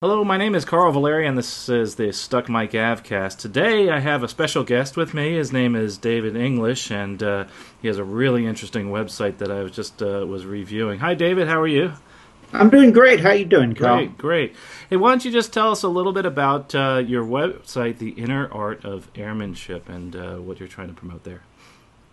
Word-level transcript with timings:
Hello, 0.00 0.22
my 0.22 0.36
name 0.36 0.54
is 0.54 0.64
Carl 0.64 0.92
Valeri, 0.92 1.26
and 1.26 1.36
this 1.36 1.68
is 1.68 1.96
the 1.96 2.12
Stuck 2.12 2.48
Mic 2.48 2.70
Avcast. 2.70 3.38
Today, 3.38 3.90
I 3.90 3.98
have 3.98 4.22
a 4.22 4.28
special 4.28 4.62
guest 4.62 4.96
with 4.96 5.12
me. 5.12 5.32
His 5.32 5.52
name 5.52 5.74
is 5.74 5.98
David 5.98 6.36
English, 6.36 6.92
and 6.92 7.20
uh, 7.20 7.46
he 7.82 7.88
has 7.88 7.98
a 7.98 8.04
really 8.04 8.46
interesting 8.46 8.90
website 8.90 9.38
that 9.38 9.50
I 9.50 9.64
was 9.64 9.72
just 9.72 10.00
uh, 10.00 10.24
was 10.24 10.46
reviewing. 10.46 11.00
Hi, 11.00 11.14
David. 11.14 11.48
How 11.48 11.60
are 11.60 11.66
you? 11.66 11.94
I'm 12.52 12.70
doing 12.70 12.92
great. 12.92 13.18
How 13.18 13.30
are 13.30 13.34
you 13.34 13.44
doing, 13.44 13.74
Carl? 13.74 13.96
Great, 13.96 14.18
great. 14.18 14.54
Hey, 14.88 14.96
why 14.96 15.10
don't 15.10 15.24
you 15.24 15.32
just 15.32 15.52
tell 15.52 15.72
us 15.72 15.82
a 15.82 15.88
little 15.88 16.12
bit 16.12 16.26
about 16.26 16.72
uh, 16.76 17.02
your 17.04 17.24
website, 17.24 17.98
The 17.98 18.10
Inner 18.10 18.48
Art 18.52 18.84
of 18.84 19.10
Airmanship, 19.16 19.88
and 19.88 20.14
uh, 20.14 20.36
what 20.36 20.60
you're 20.60 20.68
trying 20.68 20.90
to 20.90 20.94
promote 20.94 21.24
there? 21.24 21.42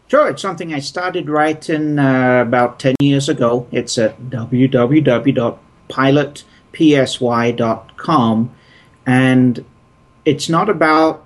Sure, 0.08 0.28
it's 0.30 0.42
something 0.42 0.74
I 0.74 0.80
started 0.80 1.30
writing 1.30 2.00
uh, 2.00 2.42
about 2.48 2.80
10 2.80 2.96
years 3.00 3.30
ago. 3.30 3.68
It's 3.72 4.00
at 4.00 4.20
www.pilot.com 4.22 5.60
psy.com, 6.76 8.56
and 9.06 9.66
it's 10.26 10.50
not 10.50 10.70
about 10.70 11.26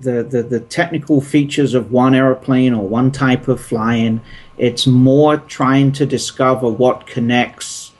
the, 0.00 0.22
the, 0.22 0.42
the 0.42 0.60
technical 0.60 1.20
features 1.20 1.74
of 1.74 1.92
one 1.92 2.14
aeroplane 2.14 2.74
or 2.74 2.88
one 2.88 3.12
type 3.12 3.46
of 3.48 3.60
flying. 3.60 4.20
It's 4.58 4.86
more 4.86 5.36
trying 5.36 5.92
to 5.92 6.06
discover 6.06 6.68
what 6.68 7.06
connects 7.06 7.92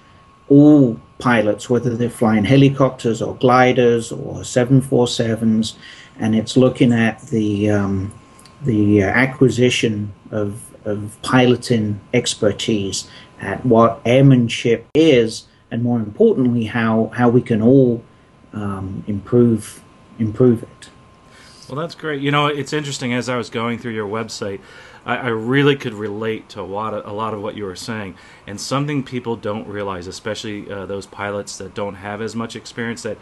all 0.48 1.00
pilots, 1.18 1.70
whether 1.70 1.96
they're 1.96 2.10
flying 2.10 2.44
helicopters 2.44 3.22
or 3.22 3.36
gliders 3.36 4.10
or 4.10 4.40
747s, 4.40 5.74
and 6.18 6.34
it's 6.34 6.56
looking 6.56 6.92
at 6.92 7.20
the 7.22 7.70
um, 7.70 8.12
the 8.64 9.02
acquisition 9.02 10.12
of, 10.30 10.62
of 10.84 11.16
piloting 11.22 12.00
expertise, 12.14 13.08
at 13.40 13.64
what 13.66 14.00
airmanship 14.04 14.86
is, 14.94 15.46
and 15.72 15.82
more 15.82 15.98
importantly, 15.98 16.66
how 16.66 17.10
how 17.14 17.30
we 17.30 17.40
can 17.40 17.62
all 17.62 18.04
um, 18.52 19.02
improve 19.08 19.82
improve 20.18 20.62
it. 20.62 20.90
Well, 21.68 21.80
that's 21.80 21.94
great. 21.94 22.20
You 22.20 22.30
know, 22.30 22.46
it's 22.46 22.74
interesting 22.74 23.14
as 23.14 23.30
I 23.30 23.36
was 23.36 23.48
going 23.48 23.78
through 23.78 23.92
your 23.92 24.06
website. 24.06 24.60
I, 25.06 25.16
I 25.16 25.28
really 25.28 25.74
could 25.74 25.94
relate 25.94 26.50
to 26.50 26.60
a 26.60 26.68
lot 26.78 26.92
of 26.92 27.06
a 27.06 27.12
lot 27.12 27.32
of 27.32 27.40
what 27.40 27.56
you 27.56 27.64
were 27.64 27.74
saying, 27.74 28.14
and 28.46 28.60
something 28.60 29.02
people 29.02 29.34
don't 29.36 29.66
realize, 29.66 30.06
especially 30.06 30.70
uh, 30.70 30.84
those 30.84 31.06
pilots 31.06 31.56
that 31.56 31.74
don't 31.74 31.94
have 31.94 32.20
as 32.20 32.36
much 32.36 32.54
experience, 32.54 33.02
that 33.04 33.16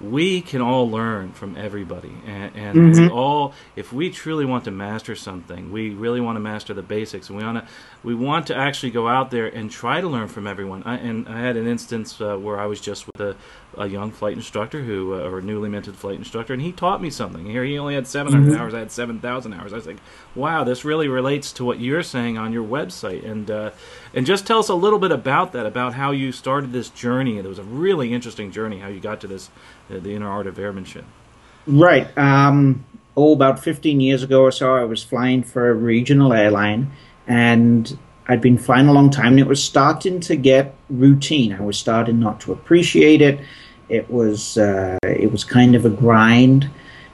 we 0.00 0.40
can 0.40 0.60
all 0.60 0.90
learn 0.90 1.32
from 1.32 1.56
everybody. 1.56 2.12
And, 2.26 2.56
and 2.56 2.78
mm-hmm. 2.78 3.02
we 3.02 3.08
all 3.08 3.54
if 3.76 3.92
we 3.92 4.10
truly 4.10 4.44
want 4.44 4.64
to 4.64 4.70
master 4.70 5.14
something 5.14 5.70
we 5.70 5.90
really 5.90 6.20
want 6.20 6.36
to 6.36 6.40
master 6.40 6.74
the 6.74 6.82
basics 6.82 7.28
and 7.28 7.38
we 7.38 7.44
want 7.44 7.64
to 7.64 7.72
we 8.02 8.14
want 8.14 8.48
to 8.48 8.56
actually 8.56 8.90
go 8.90 9.08
out 9.08 9.30
there 9.30 9.46
and 9.46 9.70
try 9.70 10.00
to 10.00 10.08
learn 10.08 10.28
from 10.28 10.46
everyone. 10.46 10.82
I, 10.84 10.96
and 10.96 11.28
i 11.28 11.40
had 11.40 11.56
an 11.56 11.66
instance 11.66 12.20
uh, 12.20 12.36
where 12.36 12.58
i 12.58 12.66
was 12.66 12.80
just 12.80 13.06
with 13.06 13.20
a, 13.20 13.36
a 13.78 13.86
young 13.86 14.10
flight 14.10 14.34
instructor 14.34 14.82
who 14.82 15.14
uh, 15.14 15.28
or 15.28 15.38
a 15.38 15.42
newly 15.42 15.68
minted 15.68 15.96
flight 15.96 16.16
instructor 16.16 16.52
and 16.52 16.62
he 16.62 16.72
taught 16.72 17.00
me 17.00 17.10
something. 17.10 17.46
Here 17.46 17.64
he 17.64 17.78
only 17.78 17.94
had 17.94 18.06
700 18.06 18.50
mm-hmm. 18.50 18.60
hours 18.60 18.74
i 18.74 18.80
had 18.80 18.90
7000 18.90 19.52
hours. 19.52 19.72
I 19.72 19.76
was 19.76 19.86
like 19.86 19.98
wow 20.34 20.64
this 20.64 20.84
really 20.84 21.08
relates 21.08 21.52
to 21.52 21.64
what 21.64 21.78
you're 21.80 22.02
saying 22.02 22.36
on 22.36 22.52
your 22.52 22.64
website. 22.64 23.24
And 23.24 23.50
uh, 23.50 23.70
and 24.12 24.26
just 24.26 24.46
tell 24.46 24.58
us 24.58 24.68
a 24.68 24.74
little 24.74 24.98
bit 24.98 25.12
about 25.12 25.52
that 25.52 25.66
about 25.66 25.94
how 25.94 26.10
you 26.10 26.32
started 26.32 26.72
this 26.72 26.88
journey. 26.90 27.38
It 27.38 27.44
was 27.44 27.58
a 27.58 27.64
really 27.64 28.12
interesting 28.12 28.50
journey 28.50 28.80
how 28.80 28.88
you 28.88 29.00
got 29.00 29.20
to 29.20 29.26
this 29.26 29.50
the 29.88 30.14
inner 30.14 30.28
art 30.28 30.46
of 30.46 30.58
airmanship 30.58 31.04
right 31.66 32.16
um, 32.18 32.84
oh 33.16 33.32
about 33.32 33.58
15 33.58 34.00
years 34.00 34.22
ago 34.22 34.42
or 34.42 34.52
so 34.52 34.74
i 34.74 34.84
was 34.84 35.02
flying 35.02 35.42
for 35.42 35.70
a 35.70 35.74
regional 35.74 36.32
airline 36.32 36.90
and 37.26 37.98
I'd 38.26 38.40
been 38.40 38.56
flying 38.56 38.88
a 38.88 38.92
long 38.92 39.10
time 39.10 39.32
and 39.32 39.40
it 39.40 39.46
was 39.46 39.62
starting 39.62 40.20
to 40.20 40.36
get 40.36 40.74
routine. 40.88 41.52
I 41.52 41.60
was 41.60 41.76
starting 41.76 42.20
not 42.20 42.40
to 42.40 42.52
appreciate 42.52 43.20
it. 43.20 43.40
It 43.88 44.10
was 44.10 44.56
uh, 44.56 44.98
it 45.02 45.30
was 45.30 45.44
kind 45.44 45.74
of 45.74 45.84
a 45.84 45.90
grind, 45.90 46.70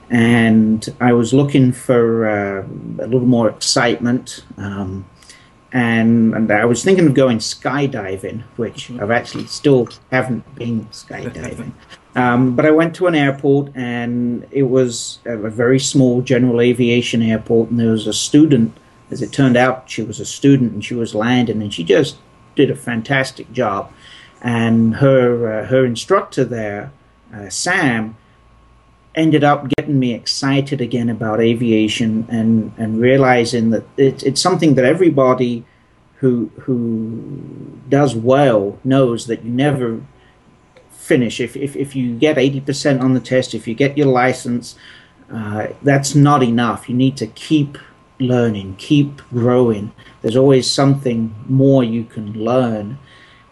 and 0.09 0.87
I 1.01 1.11
was 1.11 1.33
looking 1.33 1.73
for 1.73 2.29
uh, 2.29 2.65
a 3.03 3.07
little 3.07 3.27
more 3.27 3.49
excitement. 3.49 4.45
Um, 4.55 5.05
and, 5.71 6.33
and 6.33 6.51
I 6.51 6.65
was 6.65 6.83
thinking 6.83 7.07
of 7.07 7.13
going 7.13 7.39
skydiving, 7.39 8.43
which 8.57 8.87
mm-hmm. 8.87 9.01
I've 9.01 9.11
actually 9.11 9.45
still 9.47 9.89
haven't 10.11 10.55
been 10.55 10.85
skydiving. 10.85 11.73
Um, 12.13 12.57
but 12.57 12.65
I 12.65 12.71
went 12.71 12.93
to 12.97 13.07
an 13.07 13.15
airport, 13.15 13.71
and 13.73 14.45
it 14.51 14.63
was 14.63 15.19
a 15.23 15.37
very 15.37 15.79
small 15.79 16.21
general 16.21 16.59
aviation 16.59 17.21
airport, 17.21 17.69
and 17.69 17.79
there 17.79 17.91
was 17.91 18.05
a 18.05 18.11
student. 18.11 18.75
As 19.09 19.21
it 19.21 19.31
turned 19.31 19.55
out, 19.55 19.89
she 19.89 20.03
was 20.03 20.19
a 20.19 20.25
student, 20.25 20.73
and 20.73 20.83
she 20.83 20.93
was 20.93 21.15
landing, 21.15 21.61
and 21.61 21.73
she 21.73 21.85
just 21.85 22.17
did 22.53 22.69
a 22.69 22.75
fantastic 22.75 23.49
job 23.53 23.93
and 24.41 24.95
her 24.95 25.61
uh, 25.61 25.67
her 25.67 25.85
instructor 25.85 26.43
there, 26.43 26.91
uh, 27.33 27.49
Sam, 27.49 28.17
ended 29.15 29.43
up 29.43 29.67
getting 29.69 29.99
me 29.99 30.13
excited 30.13 30.79
again 30.79 31.09
about 31.09 31.41
aviation 31.41 32.25
and 32.29 32.71
and 32.77 33.01
realizing 33.01 33.71
that 33.71 33.83
it, 33.97 34.23
it's 34.23 34.41
something 34.41 34.75
that 34.75 34.85
everybody 34.85 35.65
who 36.15 36.51
who 36.61 37.79
does 37.89 38.15
well 38.15 38.79
knows 38.83 39.27
that 39.27 39.43
you 39.43 39.51
never 39.51 40.01
finish. 40.89 41.39
If 41.39 41.55
if, 41.57 41.75
if 41.75 41.95
you 41.95 42.17
get 42.17 42.37
80% 42.37 43.01
on 43.01 43.13
the 43.13 43.19
test 43.19 43.53
if 43.53 43.67
you 43.67 43.75
get 43.75 43.97
your 43.97 44.07
license 44.07 44.75
uh, 45.31 45.67
that's 45.81 46.13
not 46.13 46.43
enough. 46.43 46.89
You 46.89 46.95
need 46.95 47.17
to 47.17 47.27
keep 47.27 47.77
learning 48.19 48.75
keep 48.77 49.17
growing. 49.29 49.91
There's 50.21 50.37
always 50.37 50.69
something 50.69 51.33
more 51.47 51.83
you 51.83 52.03
can 52.03 52.33
learn. 52.33 52.99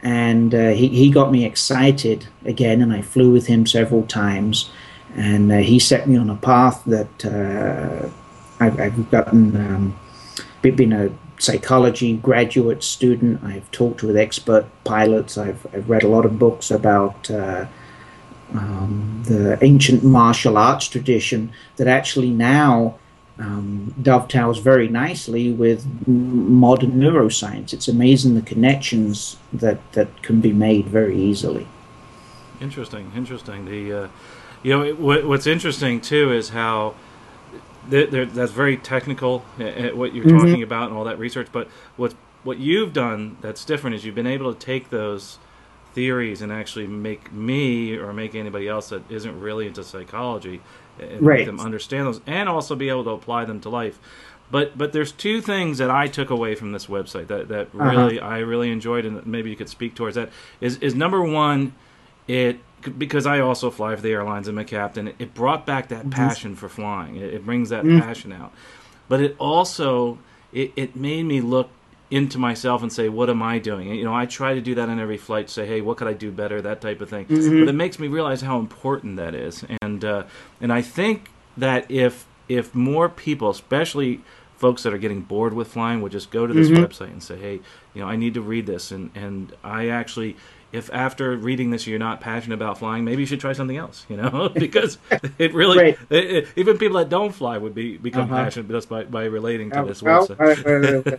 And 0.02 0.54
uh, 0.56 0.70
he, 0.70 0.88
he 0.90 1.10
got 1.10 1.32
me 1.32 1.44
excited 1.44 2.28
again 2.46 2.82
and 2.82 2.94
i 2.94 3.02
flew 3.02 3.32
with 3.34 3.48
him 3.48 3.66
several 3.66 4.04
times 4.04 4.70
and 5.16 5.52
uh, 5.52 5.58
he 5.58 5.80
set 5.80 6.08
me 6.08 6.18
on 6.18 6.30
a 6.30 6.36
path 6.36 6.84
that 6.86 7.26
uh, 7.26 8.10
I've, 8.60 8.80
I've, 8.80 9.12
gotten 9.12 9.56
um, 9.56 10.00
been 10.62 10.94
a 10.94 11.10
psychology 11.38 12.18
graduate 12.18 12.84
student 12.84 13.42
i've 13.46 13.72
talked 13.72 14.04
with 14.04 14.18
expert 14.18 14.66
pilots 14.84 15.38
i've, 15.38 15.66
I've 15.74 15.90
read 15.90 16.04
a 16.04 16.10
lot 16.10 16.26
of 16.26 16.38
books 16.38 16.70
about 16.70 17.32
uh, 17.32 17.66
um, 18.54 19.24
the 19.26 19.58
ancient 19.64 20.04
martial 20.04 20.58
arts 20.58 20.88
tradition 20.88 21.52
that 21.78 21.88
actually 21.88 22.30
now 22.30 22.96
um, 23.40 23.94
dovetails 24.02 24.60
very 24.60 24.90
nicely 24.90 25.52
with 25.52 25.86
modern 26.08 26.92
neuroscience. 26.92 27.74
It's 27.74 27.88
amazing 27.88 28.36
the 28.36 28.42
connections 28.42 29.38
that, 29.54 29.80
that 29.94 30.22
can 30.24 30.42
be 30.42 30.52
made 30.52 30.88
very 30.88 31.18
easily. 31.18 31.68
Interesting, 32.60 33.12
interesting. 33.16 33.66
The 33.66 33.94
uh, 33.94 34.08
you 34.64 34.78
know 34.78 34.94
what, 34.96 35.26
what's 35.26 35.48
interesting 35.48 36.02
too 36.02 36.34
is 36.34 36.50
how 36.50 36.96
that's 37.90 38.52
very 38.52 38.78
technical 38.78 39.44
uh, 39.60 39.64
uh, 39.64 39.90
what 39.96 40.14
you're 40.14 40.26
mm-hmm. 40.26 40.38
talking 40.38 40.64
about 40.64 40.90
and 40.90 40.98
all 40.98 41.06
that 41.06 41.20
research. 41.20 41.48
But 41.52 41.68
what 41.98 42.14
what 42.44 42.60
you've 42.60 42.94
done 42.94 43.38
that's 43.42 43.66
different 43.66 43.96
is 43.96 44.06
you've 44.06 44.16
been 44.16 44.28
able 44.28 44.54
to 44.54 44.60
take 44.60 44.90
those 44.90 45.40
theories 45.94 46.42
and 46.42 46.52
actually 46.52 46.88
make 46.88 47.32
me 47.34 47.98
or 47.98 48.14
make 48.14 48.36
anybody 48.36 48.68
else 48.68 48.90
that 48.90 49.10
isn't 49.10 49.40
really 49.40 49.68
into 49.68 49.84
psychology 49.84 50.62
and 51.00 51.22
right. 51.22 51.40
make 51.40 51.46
them 51.48 51.60
understand 51.60 52.08
those 52.08 52.22
and 52.28 52.48
also 52.48 52.76
be 52.76 52.90
able 52.90 53.04
to 53.04 53.10
apply 53.12 53.46
them 53.46 53.60
to 53.62 53.70
life. 53.70 54.00
But 54.52 54.78
but 54.78 54.94
there's 54.94 55.12
two 55.12 55.42
things 55.42 55.78
that 55.78 55.90
I 55.90 56.08
took 56.08 56.30
away 56.30 56.56
from 56.56 56.72
this 56.72 56.88
website 56.88 57.28
that 57.28 57.48
that 57.50 57.68
uh-huh. 57.68 57.90
really 57.90 58.20
I 58.20 58.40
really 58.40 58.72
enjoyed 58.72 59.06
and 59.06 59.26
maybe 59.26 59.50
you 59.50 59.56
could 59.56 59.70
speak 59.70 59.96
towards 59.96 60.16
that 60.16 60.30
is 60.62 60.78
is 60.78 60.96
number 60.96 61.24
one 61.24 61.74
it 62.30 62.60
because 62.98 63.26
I 63.26 63.40
also 63.40 63.72
fly 63.72 63.96
for 63.96 64.02
the 64.02 64.12
airlines. 64.12 64.48
I'm 64.48 64.58
a 64.58 64.64
captain. 64.64 65.14
It 65.20 65.34
brought 65.34 65.66
back 65.66 65.90
that 65.90 66.02
mm-hmm. 66.02 66.12
passion 66.12 66.56
for 66.56 66.70
flying. 66.70 67.16
It, 67.18 67.34
it 67.34 67.46
brings 67.46 67.70
that 67.70 67.84
mm-hmm. 67.84 68.00
passion 68.00 68.32
out. 68.32 68.54
But 69.10 69.22
it 69.22 69.36
also 69.40 70.20
it, 70.54 70.72
it 70.76 70.96
made 70.96 71.24
me 71.24 71.42
look 71.42 71.70
into 72.12 72.38
myself 72.40 72.82
and 72.82 72.92
say, 72.92 73.10
what 73.10 73.30
am 73.30 73.42
I 73.42 73.60
doing? 73.60 73.94
you 73.94 74.04
know, 74.04 74.16
I 74.16 74.26
try 74.26 74.56
to 74.56 74.62
do 74.62 74.76
that 74.76 74.90
on 74.90 75.00
every 75.00 75.18
flight. 75.18 75.50
Say, 75.50 75.66
hey, 75.68 75.82
what 75.82 75.98
could 75.98 76.08
I 76.08 76.14
do 76.14 76.32
better? 76.32 76.62
That 76.62 76.82
type 76.82 77.02
of 77.02 77.10
thing. 77.10 77.26
Mm-hmm. 77.26 77.60
But 77.60 77.70
it 77.70 77.76
makes 77.76 78.00
me 78.00 78.08
realize 78.08 78.42
how 78.42 78.60
important 78.60 79.18
that 79.18 79.36
is. 79.36 79.66
And 79.82 80.06
uh, 80.06 80.24
and 80.62 80.72
I 80.72 80.82
think 80.82 81.32
that 81.58 81.90
if 81.90 82.28
if 82.48 82.74
more 82.74 83.10
people, 83.10 83.50
especially 83.50 84.22
folks 84.56 84.84
that 84.84 84.94
are 84.94 84.98
getting 84.98 85.22
bored 85.22 85.54
with 85.54 85.70
flying, 85.70 86.02
would 86.02 86.12
just 86.12 86.32
go 86.32 86.46
to 86.46 86.54
this 86.54 86.70
mm-hmm. 86.70 86.84
website 86.84 87.12
and 87.12 87.24
say, 87.24 87.38
hey, 87.38 87.60
you 87.94 88.02
know, 88.02 88.08
I 88.08 88.16
need 88.16 88.36
to 88.36 88.42
read 88.42 88.66
this. 88.68 88.92
And 88.92 89.10
and 89.16 89.54
I 89.64 89.90
actually. 89.90 90.38
If 90.72 90.92
after 90.94 91.36
reading 91.36 91.72
this 91.72 91.88
you're 91.88 92.00
not 92.00 92.22
passionate 92.22 92.56
about 92.56 92.78
flying, 92.78 93.04
maybe 93.04 93.22
you 93.22 93.26
should 93.26 93.40
try 93.40 93.54
something 93.54 93.78
else. 93.78 94.06
You 94.10 94.18
know, 94.18 94.50
because 94.54 94.98
it 95.38 95.54
really 95.54 95.78
right. 95.78 96.00
it, 96.10 96.32
it, 96.32 96.48
even 96.56 96.78
people 96.78 96.98
that 96.98 97.10
don't 97.10 97.34
fly 97.34 97.58
would 97.58 97.76
be 97.76 97.98
become 97.98 98.32
uh-huh. 98.32 98.44
passionate 98.44 98.70
just 98.70 98.90
by, 98.90 99.04
by 99.04 99.26
relating 99.26 99.72
to 99.72 99.84
this 99.84 100.02
well. 100.02 100.28
Uh, 100.40 101.02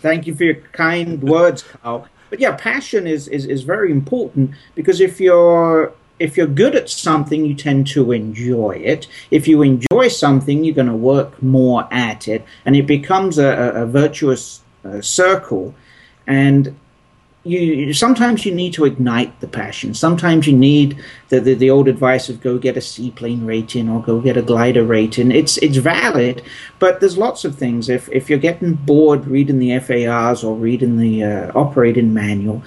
Thank 0.00 0.26
you 0.26 0.34
for 0.34 0.44
your 0.44 0.54
kind 0.72 1.22
words, 1.22 1.62
Carl. 1.62 2.08
But 2.30 2.40
yeah, 2.40 2.56
passion 2.56 3.06
is, 3.06 3.28
is, 3.28 3.44
is 3.44 3.64
very 3.64 3.90
important 3.90 4.52
because 4.74 5.00
if 5.00 5.20
you're 5.20 5.92
if 6.18 6.36
you're 6.36 6.46
good 6.46 6.76
at 6.76 6.90
something, 6.90 7.46
you 7.46 7.54
tend 7.54 7.86
to 7.88 8.12
enjoy 8.12 8.72
it. 8.72 9.08
If 9.30 9.48
you 9.48 9.62
enjoy 9.62 10.08
something, 10.08 10.62
you're 10.62 10.74
going 10.74 10.86
to 10.86 10.94
work 10.94 11.42
more 11.42 11.88
at 11.90 12.28
it, 12.28 12.44
and 12.66 12.76
it 12.76 12.86
becomes 12.86 13.38
a, 13.38 13.48
a, 13.48 13.82
a 13.82 13.86
virtuous 13.86 14.60
uh, 14.84 15.00
circle. 15.00 15.74
And 16.26 16.78
you 17.42 17.94
sometimes 17.94 18.44
you 18.44 18.54
need 18.54 18.74
to 18.74 18.84
ignite 18.84 19.40
the 19.40 19.48
passion. 19.48 19.94
Sometimes 19.94 20.46
you 20.46 20.56
need 20.56 21.02
the, 21.30 21.40
the, 21.40 21.54
the 21.54 21.70
old 21.70 21.88
advice 21.88 22.28
of 22.28 22.40
go 22.40 22.58
get 22.58 22.76
a 22.76 22.82
seaplane 22.82 23.46
rating 23.46 23.88
or 23.88 24.02
go 24.02 24.20
get 24.20 24.36
a 24.36 24.42
glider 24.42 24.84
rating. 24.84 25.30
It's 25.30 25.56
it's 25.58 25.78
valid, 25.78 26.42
but 26.78 27.00
there's 27.00 27.16
lots 27.16 27.44
of 27.44 27.56
things. 27.56 27.88
If 27.88 28.08
if 28.10 28.28
you're 28.28 28.38
getting 28.38 28.74
bored 28.74 29.26
reading 29.26 29.58
the 29.58 29.78
FARs 29.78 30.44
or 30.44 30.54
reading 30.54 30.98
the 30.98 31.24
uh, 31.24 31.52
operating 31.54 32.12
manual, 32.12 32.62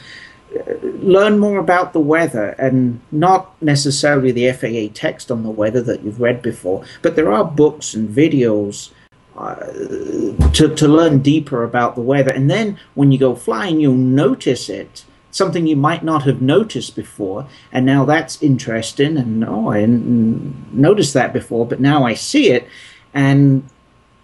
uh, 0.56 0.74
learn 0.82 1.38
more 1.38 1.60
about 1.60 1.94
the 1.94 2.00
weather 2.00 2.50
and 2.58 3.00
not 3.12 3.62
necessarily 3.62 4.32
the 4.32 4.52
FAA 4.52 4.92
text 4.94 5.30
on 5.30 5.44
the 5.44 5.52
weather 5.52 5.82
that 5.84 6.04
you've 6.04 6.22
read 6.22 6.42
before, 6.42 6.84
but 7.04 7.16
there 7.16 7.32
are 7.32 7.46
books 7.46 7.94
and 7.94 8.10
videos 8.10 8.90
uh, 9.36 9.56
to, 9.56 10.74
to 10.76 10.88
learn 10.88 11.20
deeper 11.20 11.64
about 11.64 11.96
the 11.96 12.02
weather. 12.02 12.32
And 12.32 12.50
then 12.50 12.80
when 12.94 13.12
you 13.12 13.18
go 13.18 13.36
flying, 13.36 13.80
you'll 13.80 13.96
notice 13.96 14.70
it, 14.70 15.06
something 15.32 15.66
you 15.66 15.76
might 15.76 16.04
not 16.04 16.24
have 16.24 16.42
noticed 16.42 16.96
before. 16.96 17.48
And 17.72 17.86
now 17.86 18.06
that's 18.06 18.42
interesting. 18.44 19.18
And 19.18 19.44
oh, 19.44 19.70
I 19.70 19.82
didn't 19.82 20.74
notice 20.74 21.14
that 21.14 21.34
before, 21.34 21.66
but 21.66 21.80
now 21.80 22.06
I 22.06 22.14
see 22.14 22.52
it. 22.52 22.68
And 23.14 23.68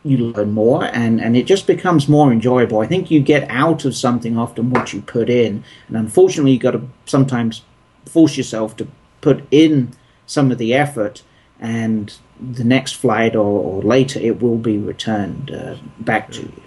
you 0.04 0.18
learn 0.18 0.52
more 0.52 0.86
and, 0.86 1.20
and 1.20 1.36
it 1.36 1.44
just 1.44 1.68
becomes 1.68 2.08
more 2.08 2.32
enjoyable. 2.32 2.80
I 2.80 2.88
think 2.88 3.12
you 3.12 3.20
get 3.20 3.50
out 3.50 3.84
of 3.86 3.96
something 3.96 4.38
often 4.38 4.70
what 4.70 4.94
you 4.94 5.02
put 5.02 5.30
in. 5.30 5.64
And 5.88 5.98
unfortunately, 5.98 6.54
you've 6.54 6.62
got 6.62 6.72
to 6.72 6.88
sometimes 7.06 7.64
force 8.06 8.38
yourself 8.38 8.78
to 8.78 8.88
put 9.22 9.44
in 9.52 9.92
some 10.26 10.52
of 10.52 10.58
the 10.58 10.74
effort 10.74 11.24
and 11.60 12.16
the 12.40 12.64
next 12.64 12.94
flight 12.94 13.36
or, 13.36 13.42
or 13.64 13.82
later 13.82 14.20
it 14.20 14.42
will 14.42 14.58
be 14.58 14.78
returned 14.78 15.52
uh, 15.52 15.76
back 16.00 16.32
to 16.32 16.42
you. 16.42 16.62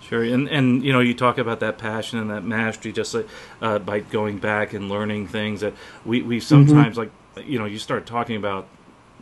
Sure, 0.00 0.22
and 0.22 0.48
and 0.48 0.82
you 0.82 0.92
know 0.92 1.00
you 1.00 1.12
talk 1.12 1.36
about 1.36 1.60
that 1.60 1.76
passion 1.76 2.18
and 2.18 2.30
that 2.30 2.42
mastery 2.42 2.92
just 2.92 3.14
uh, 3.60 3.78
by 3.78 4.00
going 4.00 4.38
back 4.38 4.72
and 4.72 4.88
learning 4.88 5.26
things 5.26 5.60
that 5.60 5.74
we 6.04 6.22
we 6.22 6.40
sometimes 6.40 6.96
mm-hmm. 6.96 7.10
like 7.36 7.46
you 7.46 7.58
know 7.58 7.66
you 7.66 7.78
start 7.78 8.06
talking 8.06 8.36
about 8.36 8.68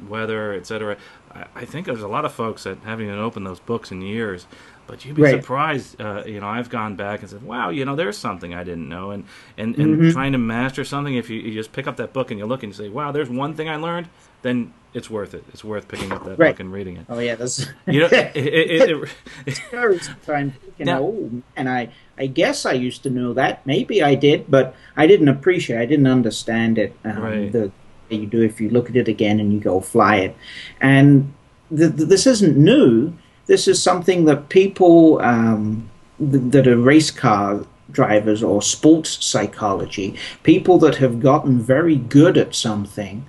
weather 0.08 0.52
etc. 0.52 0.96
I, 1.32 1.46
I 1.56 1.64
think 1.64 1.86
there's 1.86 2.02
a 2.02 2.08
lot 2.08 2.24
of 2.24 2.32
folks 2.32 2.62
that 2.64 2.78
haven't 2.84 3.06
even 3.06 3.18
opened 3.18 3.46
those 3.46 3.58
books 3.58 3.90
in 3.90 4.00
years 4.00 4.46
but 4.86 5.04
you'd 5.04 5.16
be 5.16 5.22
right. 5.22 5.40
surprised. 5.40 6.00
Uh, 6.00 6.22
you 6.26 6.40
know, 6.40 6.46
I've 6.46 6.68
gone 6.68 6.96
back 6.96 7.20
and 7.20 7.30
said, 7.30 7.42
"Wow, 7.42 7.70
you 7.70 7.84
know, 7.84 7.96
there's 7.96 8.16
something 8.18 8.54
I 8.54 8.64
didn't 8.64 8.88
know." 8.88 9.10
And 9.10 9.24
and, 9.56 9.76
and 9.76 9.98
mm-hmm. 9.98 10.10
trying 10.10 10.32
to 10.32 10.38
master 10.38 10.84
something, 10.84 11.14
if 11.14 11.30
you, 11.30 11.40
you, 11.40 11.54
just 11.54 11.72
pick 11.72 11.86
up 11.86 11.96
that 11.96 12.12
book 12.12 12.30
and 12.30 12.38
you 12.38 12.46
look 12.46 12.62
and 12.62 12.72
you 12.72 12.76
say, 12.76 12.88
"Wow, 12.88 13.12
there's 13.12 13.30
one 13.30 13.54
thing 13.54 13.68
I 13.68 13.76
learned," 13.76 14.08
then 14.42 14.72
it's 14.94 15.10
worth 15.10 15.34
it. 15.34 15.44
It's 15.52 15.62
worth 15.62 15.88
picking 15.88 16.12
up 16.12 16.24
that 16.24 16.38
right. 16.38 16.52
book 16.52 16.60
and 16.60 16.72
reading 16.72 16.96
it. 16.96 17.06
Oh 17.08 17.18
yeah, 17.18 17.34
that's 17.34 17.66
you 17.86 18.00
know, 18.00 18.06
it, 18.06 18.36
it, 18.36 18.90
it, 18.90 19.08
it's 19.46 19.60
very 19.70 19.98
sometimes 19.98 20.54
you 20.78 20.84
know, 20.84 21.02
oh, 21.02 21.42
and 21.56 21.68
I 21.68 21.90
I 22.18 22.26
guess 22.26 22.64
I 22.64 22.72
used 22.72 23.02
to 23.02 23.10
know 23.10 23.32
that. 23.34 23.66
Maybe 23.66 24.02
I 24.02 24.14
did, 24.14 24.50
but 24.50 24.74
I 24.96 25.06
didn't 25.06 25.28
appreciate. 25.28 25.80
I 25.80 25.86
didn't 25.86 26.06
understand 26.06 26.78
it. 26.78 26.96
Um, 27.04 27.18
right. 27.18 27.52
The 27.52 27.70
you 28.08 28.26
do 28.26 28.40
if 28.40 28.60
you 28.60 28.70
look 28.70 28.88
at 28.88 28.96
it 28.96 29.08
again 29.08 29.40
and 29.40 29.52
you 29.52 29.58
go 29.58 29.80
fly 29.80 30.16
it, 30.16 30.36
and 30.80 31.34
this 31.70 32.26
isn't 32.26 32.56
new 32.56 33.12
this 33.46 33.68
is 33.68 33.82
something 33.82 34.24
that 34.26 34.48
people 34.48 35.20
um, 35.22 35.88
th- 36.18 36.50
that 36.52 36.66
are 36.66 36.76
race 36.76 37.10
car 37.10 37.64
drivers 37.90 38.42
or 38.42 38.60
sports 38.60 39.24
psychology, 39.24 40.16
people 40.42 40.78
that 40.78 40.96
have 40.96 41.20
gotten 41.20 41.60
very 41.60 41.96
good 41.96 42.36
at 42.36 42.54
something, 42.54 43.24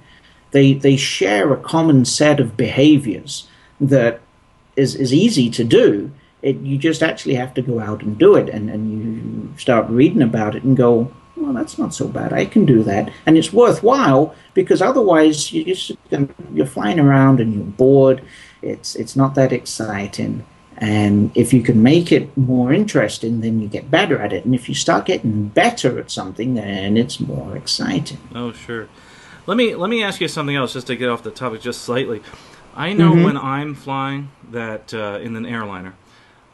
they 0.52 0.74
they 0.74 0.96
share 0.96 1.54
a 1.54 1.58
common 1.58 2.06
set 2.06 2.40
of 2.40 2.58
behaviors 2.58 3.48
that 3.80 4.20
is 4.76 4.96
is 4.96 5.14
easy 5.14 5.50
to 5.50 5.64
do. 5.64 6.12
It, 6.42 6.58
you 6.58 6.78
just 6.78 7.02
actually 7.02 7.36
have 7.36 7.54
to 7.56 7.62
go 7.62 7.80
out 7.80 8.04
and 8.04 8.18
do 8.18 8.36
it, 8.36 8.50
and, 8.50 8.70
and 8.70 8.92
you 8.92 9.58
start 9.58 9.90
reading 9.90 10.22
about 10.22 10.56
it 10.56 10.64
and 10.64 10.78
go, 10.78 11.12
well, 11.36 11.52
that's 11.52 11.80
not 11.80 11.96
so 11.96 12.08
bad. 12.08 12.32
I 12.32 12.46
can 12.46 12.64
do 12.66 12.84
that, 12.84 13.12
and 13.26 13.38
it's 13.38 13.52
worthwhile 13.52 14.36
because 14.54 14.82
otherwise 14.82 15.52
you 15.52 15.64
just 15.64 15.92
you're 16.54 16.66
flying 16.66 17.00
around 17.00 17.40
and 17.40 17.54
you're 17.54 17.64
bored 17.64 18.22
it's 18.68 18.96
it's 18.96 19.16
not 19.16 19.36
that 19.36 19.52
exciting. 19.52 20.46
And 20.80 21.32
if 21.36 21.54
you 21.54 21.64
can 21.64 21.82
make 21.82 22.12
it 22.12 22.38
more 22.38 22.72
interesting, 22.72 23.42
then 23.42 23.60
you 23.60 23.68
get 23.68 23.90
better 23.90 24.20
at 24.20 24.32
it. 24.32 24.46
And 24.46 24.54
if 24.54 24.70
you 24.70 24.76
start 24.76 25.08
getting 25.08 25.48
better 25.48 25.98
at 25.98 26.12
something, 26.12 26.54
then 26.54 26.98
it's 26.98 27.20
more 27.20 27.58
exciting. 27.58 28.20
Oh, 28.36 28.52
sure. 28.52 28.88
Let 29.48 29.58
me 29.58 29.74
let 29.76 29.90
me 29.90 30.04
ask 30.04 30.22
you 30.22 30.28
something 30.28 30.56
else, 30.56 30.74
just 30.74 30.88
to 30.88 30.96
get 30.96 31.10
off 31.10 31.24
the 31.24 31.32
topic 31.32 31.62
just 31.62 31.82
slightly. 31.82 32.22
I 32.76 32.94
know 32.94 33.14
mm-hmm. 33.14 33.24
when 33.24 33.38
I'm 33.38 33.74
flying 33.74 34.30
that 34.52 34.94
uh, 34.94 35.20
in 35.20 35.36
an 35.36 35.48
airliner, 35.48 35.96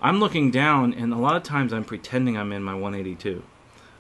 I'm 0.02 0.20
looking 0.20 0.52
down, 0.52 0.94
and 0.94 1.12
a 1.12 1.18
lot 1.18 1.36
of 1.36 1.44
times 1.44 1.74
I'm 1.74 1.84
pretending 1.84 2.38
I'm 2.38 2.54
in 2.54 2.64
my 2.64 2.74
182. 2.74 3.44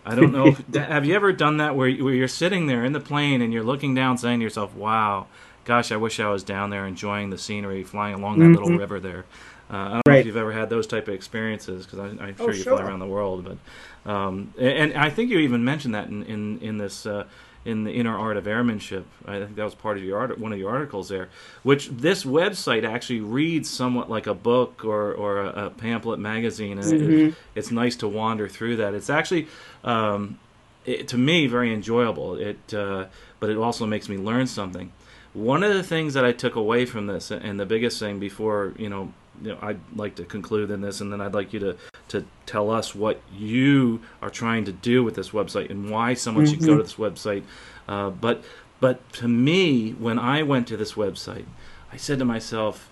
I 0.05 0.15
don't 0.15 0.31
know. 0.31 0.47
If, 0.73 0.75
have 0.75 1.05
you 1.05 1.15
ever 1.15 1.33
done 1.33 1.57
that 1.57 1.75
where, 1.75 1.91
where 1.95 2.13
you're 2.13 2.27
sitting 2.27 2.67
there 2.67 2.85
in 2.85 2.93
the 2.93 2.99
plane 2.99 3.41
and 3.41 3.51
you're 3.51 3.63
looking 3.63 3.93
down, 3.93 4.17
saying 4.17 4.39
to 4.39 4.43
yourself, 4.43 4.73
"Wow, 4.73 5.27
gosh, 5.65 5.91
I 5.91 5.97
wish 5.97 6.19
I 6.19 6.29
was 6.29 6.43
down 6.43 6.69
there 6.69 6.85
enjoying 6.85 7.29
the 7.29 7.37
scenery, 7.37 7.83
flying 7.83 8.15
along 8.15 8.39
that 8.39 8.45
mm-hmm. 8.45 8.63
little 8.63 8.77
river 8.77 8.99
there. 8.99 9.25
Uh, 9.69 9.75
I 9.75 9.89
don't 9.89 10.01
right. 10.07 10.13
know 10.13 10.19
if 10.19 10.25
you've 10.25 10.37
ever 10.37 10.51
had 10.51 10.69
those 10.69 10.85
type 10.87 11.07
of 11.07 11.13
experiences 11.13 11.85
because 11.85 11.99
I'm 11.99 12.19
oh, 12.19 12.33
sure 12.35 12.49
oh, 12.49 12.53
you 12.53 12.63
sure. 12.63 12.77
fly 12.77 12.85
around 12.85 12.99
the 12.99 13.07
world, 13.07 13.45
but 13.45 14.11
um, 14.11 14.53
and, 14.57 14.91
and, 14.91 14.93
I 14.93 15.09
think 15.09 15.31
you 15.31 15.39
even 15.39 15.63
mentioned 15.63 15.95
that 15.95 16.07
in 16.07 16.23
in, 16.23 16.59
in 16.59 16.77
this. 16.77 17.05
Uh, 17.05 17.25
in 17.65 17.85
the 17.85 17.91
inner 17.93 18.17
art 18.17 18.35
of 18.35 18.45
airmanship, 18.45 19.05
I 19.25 19.39
think 19.39 19.55
that 19.55 19.63
was 19.63 19.73
part 19.73 19.97
of 19.97 20.03
your 20.03 20.19
art, 20.19 20.37
one 20.37 20.51
of 20.51 20.59
your 20.59 20.69
articles 20.69 21.07
there. 21.07 21.29
Which 21.63 21.87
this 21.87 22.25
website 22.25 22.83
actually 22.83 23.21
reads 23.21 23.69
somewhat 23.69 24.09
like 24.09 24.27
a 24.27 24.33
book 24.33 24.83
or, 24.83 25.13
or 25.13 25.41
a, 25.41 25.67
a 25.67 25.69
pamphlet 25.69 26.19
magazine, 26.19 26.77
and 26.77 26.87
mm-hmm. 26.91 27.27
it, 27.29 27.35
it's 27.55 27.71
nice 27.71 27.95
to 27.97 28.07
wander 28.09 28.49
through 28.49 28.75
that. 28.77 28.93
It's 28.93 29.09
actually, 29.09 29.47
um, 29.85 30.39
it, 30.85 31.07
to 31.07 31.17
me, 31.17 31.47
very 31.47 31.73
enjoyable. 31.73 32.35
It, 32.35 32.73
uh, 32.73 33.05
but 33.39 33.49
it 33.49 33.57
also 33.57 33.85
makes 33.85 34.09
me 34.09 34.17
learn 34.17 34.47
something. 34.47 34.91
One 35.33 35.63
of 35.63 35.73
the 35.73 35.83
things 35.83 36.13
that 36.13 36.23
I 36.23 36.31
took 36.31 36.55
away 36.55 36.85
from 36.85 37.07
this, 37.07 37.31
and 37.31 37.59
the 37.59 37.65
biggest 37.65 37.99
thing 37.99 38.19
before, 38.19 38.73
you 38.77 38.89
know, 38.89 39.13
you 39.41 39.49
know, 39.49 39.57
I'd 39.61 39.79
like 39.95 40.15
to 40.15 40.25
conclude 40.25 40.69
in 40.69 40.81
this, 40.81 41.01
and 41.01 41.11
then 41.11 41.19
I'd 41.19 41.33
like 41.33 41.53
you 41.53 41.59
to, 41.59 41.77
to 42.09 42.25
tell 42.45 42.69
us 42.69 42.93
what 42.93 43.19
you 43.35 44.01
are 44.21 44.29
trying 44.29 44.65
to 44.65 44.71
do 44.71 45.03
with 45.03 45.15
this 45.15 45.31
website 45.31 45.71
and 45.71 45.89
why 45.89 46.13
someone 46.13 46.45
mm-hmm. 46.45 46.53
should 46.53 46.65
go 46.65 46.77
to 46.77 46.83
this 46.83 46.95
website. 46.95 47.43
Uh, 47.87 48.09
but 48.11 48.43
but 48.79 49.11
to 49.13 49.27
me, 49.27 49.91
when 49.91 50.19
I 50.19 50.43
went 50.43 50.67
to 50.67 50.77
this 50.77 50.93
website, 50.93 51.45
I 51.91 51.97
said 51.97 52.19
to 52.19 52.25
myself, 52.25 52.91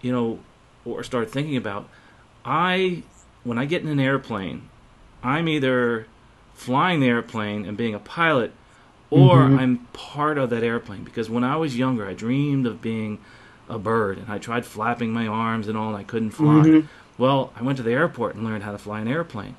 you 0.00 0.12
know, 0.12 0.38
or 0.84 1.02
started 1.02 1.30
thinking 1.30 1.56
about, 1.56 1.88
I 2.44 3.02
when 3.44 3.58
I 3.58 3.64
get 3.66 3.82
in 3.82 3.88
an 3.88 4.00
airplane, 4.00 4.68
I'm 5.22 5.48
either 5.48 6.06
flying 6.54 7.00
the 7.00 7.08
airplane 7.08 7.66
and 7.66 7.76
being 7.76 7.94
a 7.94 7.98
pilot, 7.98 8.52
or 9.12 9.40
mm-hmm. 9.40 9.58
I'm 9.58 9.78
part 9.92 10.38
of 10.38 10.48
that 10.50 10.62
airplane 10.62 11.04
because 11.04 11.28
when 11.28 11.44
I 11.44 11.56
was 11.56 11.76
younger, 11.76 12.06
I 12.06 12.14
dreamed 12.14 12.66
of 12.66 12.80
being 12.80 13.18
a 13.68 13.78
bird 13.78 14.16
and 14.16 14.30
I 14.30 14.38
tried 14.38 14.64
flapping 14.64 15.12
my 15.12 15.26
arms 15.26 15.68
and 15.68 15.76
all, 15.76 15.88
and 15.88 15.96
I 15.98 16.02
couldn't 16.02 16.30
fly. 16.30 16.62
Mm-hmm. 16.64 16.86
Well, 17.18 17.52
I 17.54 17.62
went 17.62 17.76
to 17.76 17.82
the 17.82 17.92
airport 17.92 18.34
and 18.34 18.44
learned 18.44 18.62
how 18.62 18.72
to 18.72 18.78
fly 18.78 19.00
an 19.00 19.08
airplane. 19.08 19.56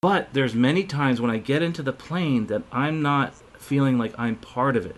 But 0.00 0.32
there's 0.32 0.54
many 0.54 0.82
times 0.82 1.20
when 1.20 1.30
I 1.30 1.38
get 1.38 1.62
into 1.62 1.82
the 1.82 1.92
plane 1.92 2.48
that 2.48 2.62
I'm 2.72 3.00
not 3.00 3.34
feeling 3.58 3.96
like 3.96 4.12
I'm 4.18 4.36
part 4.36 4.76
of 4.76 4.84
it. 4.84 4.96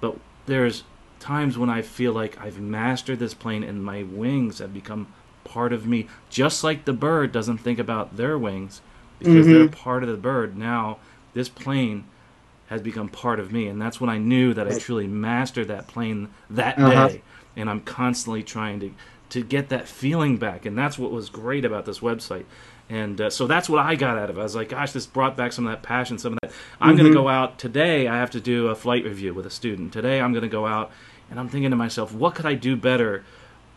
But 0.00 0.18
there's 0.46 0.84
times 1.18 1.58
when 1.58 1.68
I 1.68 1.82
feel 1.82 2.12
like 2.12 2.40
I've 2.40 2.60
mastered 2.60 3.18
this 3.18 3.34
plane 3.34 3.64
and 3.64 3.84
my 3.84 4.04
wings 4.04 4.60
have 4.60 4.72
become 4.72 5.08
part 5.42 5.72
of 5.72 5.84
me, 5.84 6.06
just 6.30 6.62
like 6.62 6.84
the 6.84 6.92
bird 6.92 7.32
doesn't 7.32 7.58
think 7.58 7.80
about 7.80 8.16
their 8.16 8.38
wings 8.38 8.82
because 9.18 9.46
mm-hmm. 9.46 9.52
they're 9.52 9.68
part 9.68 10.04
of 10.04 10.08
the 10.08 10.16
bird. 10.16 10.56
Now, 10.56 10.98
this 11.34 11.48
plane 11.48 12.04
has 12.66 12.82
become 12.82 13.08
part 13.08 13.40
of 13.40 13.52
me, 13.52 13.68
and 13.68 13.80
that's 13.80 14.00
when 14.00 14.10
I 14.10 14.18
knew 14.18 14.54
that 14.54 14.66
I 14.66 14.78
truly 14.78 15.06
mastered 15.06 15.68
that 15.68 15.86
plane 15.86 16.30
that 16.50 16.78
uh-huh. 16.78 17.08
day. 17.08 17.22
And 17.54 17.70
I'm 17.70 17.80
constantly 17.80 18.42
trying 18.42 18.80
to 18.80 18.92
to 19.28 19.42
get 19.42 19.70
that 19.70 19.88
feeling 19.88 20.36
back, 20.36 20.66
and 20.66 20.78
that's 20.78 20.98
what 20.98 21.10
was 21.10 21.30
great 21.30 21.64
about 21.64 21.84
this 21.84 22.00
website. 22.00 22.44
And 22.88 23.20
uh, 23.20 23.30
so 23.30 23.46
that's 23.48 23.68
what 23.68 23.84
I 23.84 23.96
got 23.96 24.16
out 24.16 24.30
of 24.30 24.38
it. 24.38 24.40
I 24.40 24.44
was 24.44 24.54
like, 24.54 24.68
gosh, 24.68 24.92
this 24.92 25.06
brought 25.06 25.36
back 25.36 25.52
some 25.52 25.66
of 25.66 25.72
that 25.72 25.82
passion, 25.82 26.18
some 26.18 26.34
of 26.34 26.38
that. 26.42 26.52
I'm 26.80 26.90
mm-hmm. 26.90 26.98
going 26.98 27.12
to 27.12 27.18
go 27.18 27.28
out 27.28 27.58
today. 27.58 28.06
I 28.06 28.16
have 28.16 28.30
to 28.30 28.40
do 28.40 28.68
a 28.68 28.76
flight 28.76 29.04
review 29.04 29.34
with 29.34 29.44
a 29.44 29.50
student. 29.50 29.92
Today, 29.92 30.20
I'm 30.20 30.32
going 30.32 30.42
to 30.42 30.48
go 30.48 30.66
out, 30.66 30.92
and 31.28 31.40
I'm 31.40 31.48
thinking 31.48 31.70
to 31.70 31.76
myself, 31.76 32.12
what 32.12 32.36
could 32.36 32.46
I 32.46 32.54
do 32.54 32.76
better 32.76 33.24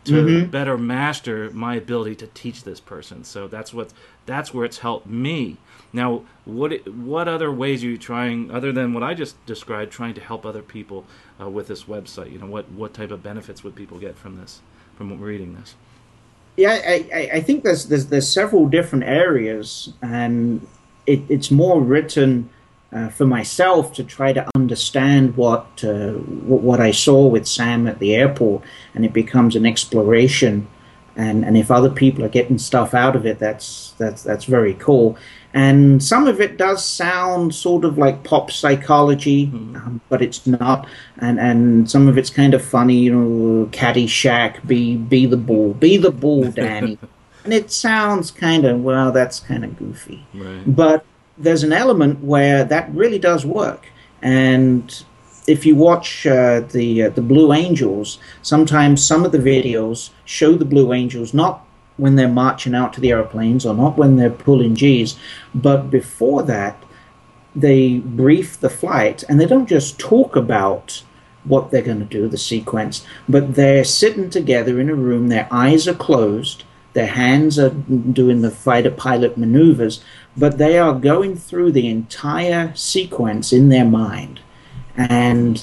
to 0.04 0.12
mm-hmm. 0.12 0.50
better 0.50 0.78
master 0.78 1.50
my 1.50 1.74
ability 1.74 2.16
to 2.16 2.26
teach 2.28 2.64
this 2.64 2.80
person? 2.80 3.24
So 3.24 3.48
that's 3.48 3.72
what 3.72 3.92
that's 4.26 4.54
where 4.54 4.64
it's 4.64 4.78
helped 4.78 5.06
me 5.06 5.58
now, 5.92 6.22
what 6.44 6.86
what 6.88 7.26
other 7.26 7.50
ways 7.50 7.82
are 7.82 7.88
you 7.88 7.98
trying, 7.98 8.50
other 8.50 8.72
than 8.72 8.94
what 8.94 9.02
I 9.02 9.14
just 9.14 9.44
described, 9.46 9.90
trying 9.90 10.14
to 10.14 10.20
help 10.20 10.46
other 10.46 10.62
people 10.62 11.04
uh, 11.40 11.48
with 11.48 11.66
this 11.66 11.84
website? 11.84 12.32
You 12.32 12.38
know, 12.38 12.46
what 12.46 12.70
what 12.70 12.94
type 12.94 13.10
of 13.10 13.22
benefits 13.22 13.64
would 13.64 13.74
people 13.74 13.98
get 13.98 14.16
from 14.16 14.38
this, 14.38 14.60
from 14.96 15.20
reading 15.20 15.54
this? 15.54 15.74
Yeah, 16.56 16.80
I, 16.86 17.30
I 17.34 17.40
think 17.40 17.64
there's, 17.64 17.86
there's 17.86 18.06
there's 18.06 18.28
several 18.28 18.68
different 18.68 19.04
areas, 19.04 19.92
and 20.00 20.66
it, 21.06 21.22
it's 21.28 21.50
more 21.50 21.80
written 21.80 22.50
uh, 22.92 23.08
for 23.08 23.26
myself 23.26 23.92
to 23.94 24.04
try 24.04 24.32
to 24.32 24.48
understand 24.54 25.36
what, 25.36 25.66
uh, 25.84 26.12
what, 26.12 26.62
what 26.62 26.80
I 26.80 26.90
saw 26.90 27.26
with 27.26 27.46
Sam 27.46 27.86
at 27.86 27.98
the 27.98 28.14
airport, 28.14 28.62
and 28.94 29.04
it 29.04 29.12
becomes 29.12 29.56
an 29.56 29.66
exploration 29.66 30.66
and 31.16 31.44
and 31.44 31.56
if 31.56 31.70
other 31.70 31.90
people 31.90 32.24
are 32.24 32.28
getting 32.28 32.58
stuff 32.58 32.94
out 32.94 33.16
of 33.16 33.26
it, 33.26 33.38
that's 33.38 33.94
that's 33.98 34.22
that's 34.22 34.44
very 34.44 34.74
cool. 34.74 35.16
And 35.52 36.02
some 36.02 36.28
of 36.28 36.40
it 36.40 36.56
does 36.56 36.84
sound 36.84 37.54
sort 37.54 37.84
of 37.84 37.98
like 37.98 38.22
pop 38.22 38.52
psychology, 38.52 39.48
mm-hmm. 39.48 39.76
um, 39.76 40.00
but 40.08 40.22
it's 40.22 40.46
not. 40.46 40.88
And 41.18 41.40
and 41.40 41.90
some 41.90 42.08
of 42.08 42.16
it's 42.16 42.30
kind 42.30 42.54
of 42.54 42.64
funny, 42.64 42.96
you 42.96 43.14
know, 43.14 43.66
Caddyshack, 43.66 44.66
be 44.66 44.96
be 44.96 45.26
the 45.26 45.36
bull, 45.36 45.74
be 45.74 45.96
the 45.96 46.12
bull, 46.12 46.50
Danny. 46.52 46.96
and 47.44 47.52
it 47.52 47.72
sounds 47.72 48.30
kind 48.30 48.64
of 48.64 48.80
well, 48.80 49.10
that's 49.10 49.40
kind 49.40 49.64
of 49.64 49.76
goofy. 49.76 50.24
Right. 50.32 50.62
But 50.66 51.04
there's 51.40 51.62
an 51.62 51.72
element 51.72 52.22
where 52.22 52.64
that 52.64 52.94
really 52.94 53.18
does 53.18 53.44
work, 53.44 53.88
and 54.22 55.04
if 55.46 55.66
you 55.66 55.74
watch 55.74 56.26
uh, 56.26 56.60
the 56.60 57.04
uh, 57.04 57.10
the 57.10 57.22
Blue 57.22 57.52
Angels, 57.52 58.18
sometimes 58.42 59.04
some 59.04 59.24
of 59.24 59.32
the 59.32 59.38
videos 59.38 60.10
show 60.24 60.54
the 60.54 60.64
Blue 60.64 60.92
Angels 60.92 61.34
not 61.34 61.66
when 61.96 62.16
they're 62.16 62.28
marching 62.28 62.74
out 62.74 62.92
to 62.94 63.00
the 63.00 63.10
airplanes 63.10 63.66
or 63.66 63.74
not 63.74 63.96
when 63.96 64.16
they're 64.16 64.30
pulling 64.30 64.74
G's, 64.74 65.18
but 65.54 65.90
before 65.90 66.42
that, 66.44 66.82
they 67.54 67.98
brief 67.98 68.58
the 68.58 68.70
flight 68.70 69.22
and 69.28 69.38
they 69.38 69.46
don't 69.46 69.68
just 69.68 69.98
talk 69.98 70.34
about 70.34 71.02
what 71.44 71.70
they're 71.70 71.82
going 71.82 71.98
to 71.98 72.04
do, 72.04 72.28
the 72.28 72.38
sequence, 72.38 73.04
but 73.28 73.54
they're 73.54 73.84
sitting 73.84 74.30
together 74.30 74.80
in 74.80 74.88
a 74.88 74.94
room, 74.94 75.28
their 75.28 75.48
eyes 75.50 75.88
are 75.88 75.94
closed, 75.94 76.64
their 76.92 77.06
hands 77.06 77.58
are 77.58 77.70
doing 77.70 78.42
the 78.42 78.50
fighter 78.50 78.90
pilot 78.90 79.36
maneuvers, 79.38 80.02
but 80.40 80.56
they 80.56 80.78
are 80.78 80.94
going 80.94 81.36
through 81.36 81.70
the 81.70 81.86
entire 81.86 82.74
sequence 82.74 83.52
in 83.52 83.68
their 83.68 83.84
mind. 83.84 84.40
And 84.96 85.62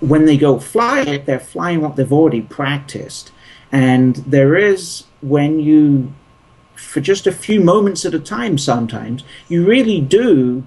when 0.00 0.24
they 0.24 0.38
go 0.38 0.58
fly 0.58 1.02
it, 1.02 1.26
they're 1.26 1.38
flying 1.38 1.82
what 1.82 1.96
they've 1.96 2.12
already 2.12 2.40
practiced. 2.40 3.32
And 3.70 4.16
there 4.16 4.56
is, 4.56 5.04
when 5.20 5.60
you, 5.60 6.14
for 6.74 7.02
just 7.02 7.26
a 7.26 7.32
few 7.32 7.60
moments 7.60 8.06
at 8.06 8.14
a 8.14 8.18
time 8.18 8.56
sometimes, 8.56 9.24
you 9.48 9.66
really 9.66 10.00
do 10.00 10.64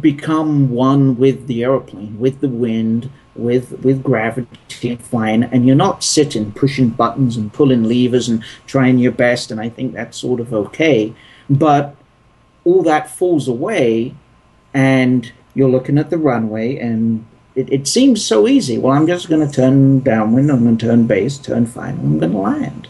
become 0.00 0.70
one 0.70 1.16
with 1.16 1.48
the 1.48 1.64
aeroplane, 1.64 2.16
with 2.20 2.40
the 2.40 2.48
wind, 2.48 3.10
with 3.34 3.72
with 3.84 4.04
gravity 4.04 4.94
flying, 4.96 5.42
and 5.42 5.66
you're 5.66 5.74
not 5.74 6.04
sitting 6.04 6.52
pushing 6.52 6.90
buttons 6.90 7.36
and 7.36 7.52
pulling 7.52 7.82
levers 7.82 8.28
and 8.28 8.44
trying 8.66 8.98
your 8.98 9.12
best. 9.12 9.50
And 9.50 9.60
I 9.60 9.68
think 9.68 9.92
that's 9.92 10.16
sort 10.16 10.38
of 10.38 10.54
okay, 10.54 11.12
but 11.50 11.96
all 12.64 12.82
that 12.82 13.10
falls 13.10 13.46
away, 13.48 14.14
and 14.72 15.32
you're 15.54 15.68
looking 15.68 15.98
at 15.98 16.10
the 16.10 16.18
runway, 16.18 16.78
and 16.78 17.24
it, 17.54 17.72
it 17.72 17.86
seems 17.86 18.24
so 18.24 18.48
easy. 18.48 18.78
Well, 18.78 18.92
I'm 18.92 19.06
just 19.06 19.28
going 19.28 19.46
to 19.46 19.52
turn 19.52 20.00
downwind, 20.00 20.50
I'm 20.50 20.64
going 20.64 20.78
to 20.78 20.86
turn 20.86 21.06
base, 21.06 21.38
turn 21.38 21.66
final, 21.66 22.00
I'm 22.00 22.18
going 22.18 22.32
to 22.32 22.38
land, 22.38 22.88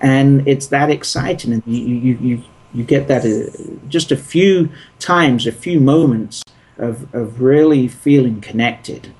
and 0.00 0.46
it's 0.46 0.68
that 0.68 0.90
exciting, 0.90 1.52
and 1.52 1.62
you 1.66 1.82
you 1.82 2.18
you, 2.20 2.42
you 2.72 2.84
get 2.84 3.08
that 3.08 3.24
uh, 3.24 3.50
just 3.88 4.12
a 4.12 4.16
few 4.16 4.70
times, 4.98 5.46
a 5.46 5.52
few 5.52 5.80
moments 5.80 6.42
of 6.78 7.12
of 7.14 7.40
really 7.40 7.88
feeling 7.88 8.40
connected, 8.40 9.12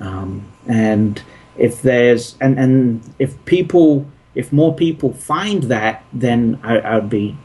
um, 0.00 0.50
and 0.66 1.22
if 1.56 1.82
there's 1.82 2.36
and 2.40 2.58
and 2.58 3.14
if 3.18 3.42
people 3.44 4.06
if 4.34 4.52
more 4.52 4.74
people 4.74 5.12
find 5.12 5.64
that, 5.64 6.04
then 6.12 6.60
I, 6.62 6.80
I'd 6.80 7.10
be 7.10 7.36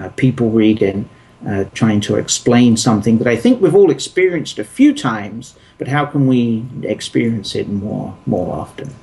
uh, 0.00 0.08
people 0.10 0.50
reading, 0.50 1.08
uh, 1.46 1.64
trying 1.74 2.00
to 2.02 2.16
explain 2.16 2.76
something 2.76 3.18
that 3.18 3.26
I 3.26 3.36
think 3.36 3.60
we've 3.60 3.74
all 3.74 3.90
experienced 3.90 4.58
a 4.58 4.64
few 4.64 4.94
times, 4.94 5.54
but 5.78 5.88
how 5.88 6.06
can 6.06 6.26
we 6.26 6.64
experience 6.82 7.54
it 7.54 7.68
more 7.68 8.16
more 8.26 8.54
often? 8.54 8.94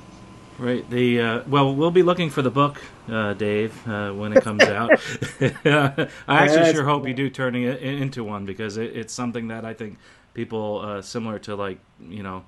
Right. 0.58 0.90
The 0.90 1.22
uh, 1.22 1.44
well, 1.48 1.74
we'll 1.74 1.92
be 1.92 2.04
looking 2.04 2.30
for 2.30 2.42
the 2.42 2.52
book, 2.52 2.82
uh, 3.10 3.34
Dave, 3.34 3.88
uh, 3.88 4.12
when 4.12 4.34
it 4.34 4.44
comes 4.44 4.64
out. 4.64 4.92
I 5.66 6.10
actually 6.28 6.74
sure 6.74 6.84
hope 6.84 7.08
you 7.08 7.14
do 7.14 7.30
turning 7.30 7.64
it 7.64 7.82
into 7.82 8.24
one 8.24 8.46
because 8.46 8.78
it, 8.78 8.96
it's 8.96 9.14
something 9.14 9.48
that 9.48 9.64
I 9.64 9.74
think 9.74 9.98
people 10.34 11.02
similar 11.02 11.40
to 11.40 11.56
like 11.56 11.80
you 12.02 12.24
know 12.24 12.44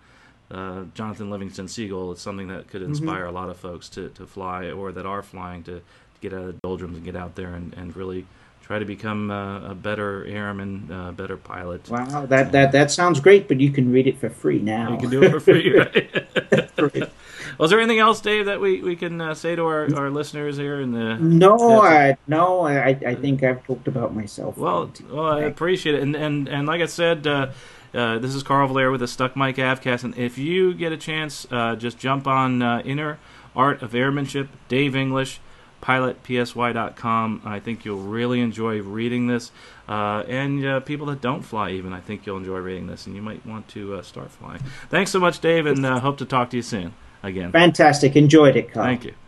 uh, 0.52 0.84
Jonathan 0.94 1.30
Livingston 1.30 1.68
Seagull 1.68 2.12
is 2.12 2.20
something 2.20 2.50
that 2.50 2.68
could 2.68 2.82
mm-hmm. 2.82 2.92
inspire 2.92 3.26
mm-hmm. 3.26 3.36
a 3.36 3.40
lot 3.40 3.50
of 3.50 3.58
folks 3.58 3.88
to, 3.90 4.10
to 4.10 4.26
fly 4.26 4.70
or 4.70 4.92
that 4.92 5.06
are 5.06 5.24
flying 5.24 5.64
to, 5.64 5.76
to 5.80 5.82
get 6.20 6.34
out 6.34 6.42
of 6.42 6.48
the 6.48 6.60
doldrums 6.62 6.98
and 6.98 7.06
get 7.06 7.16
out 7.16 7.36
there 7.36 7.54
and, 7.54 7.74
and 7.74 7.96
really 7.96 8.26
try 8.72 8.80
to 8.80 8.86
become 8.86 9.30
uh, 9.30 9.72
a 9.72 9.76
better 9.76 10.24
airman, 10.26 10.90
a 10.90 11.12
better 11.12 11.36
pilot. 11.36 11.90
Wow, 11.90 12.26
that, 12.28 12.54
that 12.54 12.72
that 12.72 12.90
sounds 12.90 13.20
great, 13.20 13.50
but 13.50 13.60
you 13.60 13.70
can 13.70 13.92
read 13.92 14.08
it 14.08 14.18
for 14.18 14.30
free 14.30 14.60
now. 14.60 14.94
You 14.94 14.98
can 14.98 15.10
do 15.10 15.22
it 15.24 15.30
for 15.30 15.42
free, 15.42 15.78
right? 15.78 17.12
is 17.60 17.70
there 17.70 17.80
anything 17.82 18.00
else, 18.00 18.22
Dave, 18.22 18.46
that 18.46 18.62
we, 18.62 18.82
we 18.82 18.96
can 18.96 19.20
uh, 19.20 19.34
say 19.34 19.58
to 19.58 19.64
our, 19.64 19.94
our 19.94 20.10
listeners 20.10 20.56
here 20.56 20.80
in 20.80 20.94
the? 20.94 21.18
No, 21.18 21.82
I, 21.82 22.16
no, 22.28 22.62
I, 22.62 22.98
I 23.06 23.16
think 23.16 23.44
I've 23.44 23.62
talked 23.66 23.90
about 23.90 24.16
myself. 24.16 24.58
Well, 24.58 24.90
well, 25.10 25.26
I 25.26 25.42
appreciate 25.42 25.96
it, 25.96 26.02
and 26.02 26.16
and 26.16 26.48
and 26.48 26.66
like 26.66 26.82
I 26.82 26.88
said. 26.88 27.28
Uh, 27.28 27.52
uh, 27.94 28.20
this 28.20 28.34
is 28.34 28.42
Carl 28.42 28.70
Valeri 28.70 28.90
with 28.90 29.02
the 29.02 29.08
Stuck 29.08 29.36
Mic 29.36 29.58
Avcast, 29.58 30.06
and 30.06 30.18
if 30.18 30.38
you 30.38 30.74
get 30.74 30.94
a 30.94 30.98
chance, 30.98 31.46
uh, 31.52 31.76
just 31.76 32.00
jump 32.00 32.26
on 32.26 32.62
uh, 32.62 32.82
Inner 32.86 33.20
Art 33.54 33.82
of 33.82 33.94
Airmanship, 33.94 34.48
Dave 34.70 34.96
English, 34.96 35.42
pilotpsy.com. 35.82 37.42
I 37.46 37.60
think 37.60 37.86
you'll 37.86 38.00
really 38.00 38.42
enjoy 38.42 38.82
reading 38.82 39.28
this, 39.28 39.52
uh, 39.88 40.24
and 40.28 40.66
uh, 40.66 40.80
people 40.82 41.08
that 41.08 41.22
don't 41.22 41.42
fly, 41.42 41.72
even 41.72 41.94
I 41.94 42.00
think 42.00 42.26
you'll 42.26 42.38
enjoy 42.38 42.58
reading 42.60 42.88
this, 42.88 43.08
and 43.08 43.16
you 43.16 43.22
might 43.22 43.46
want 43.46 43.68
to 43.70 44.02
start 44.04 44.32
flying. 44.32 44.62
Thanks 44.90 45.12
so 45.12 45.20
much, 45.20 45.40
Dave, 45.40 45.66
and 45.66 45.86
hope 45.86 46.18
to 46.20 46.26
talk 46.26 46.50
to 46.52 46.58
you 46.58 46.64
soon 46.64 46.94
again. 47.24 47.52
Fantastic, 47.52 48.16
enjoyed 48.16 48.56
it, 48.56 48.72
Carl. 48.72 48.86
Thank 48.86 49.06
you. 49.06 49.14